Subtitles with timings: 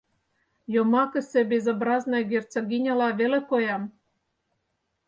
[0.73, 3.83] Йомакысе Безобразная Герцогиняла веле коям.